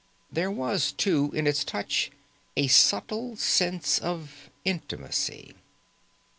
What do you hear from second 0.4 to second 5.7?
was, too, in its touch a subtle sense of intimacy.